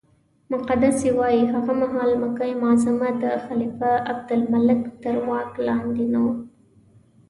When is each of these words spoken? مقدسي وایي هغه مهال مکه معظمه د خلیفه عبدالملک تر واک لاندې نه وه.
مقدسي 0.53 1.09
وایي 1.19 1.43
هغه 1.53 1.73
مهال 1.81 2.11
مکه 2.21 2.45
معظمه 2.61 3.09
د 3.23 3.25
خلیفه 3.45 3.91
عبدالملک 4.11 4.81
تر 5.03 5.15
واک 5.27 5.51
لاندې 5.67 6.05
نه 6.13 6.19
وه. 6.25 6.33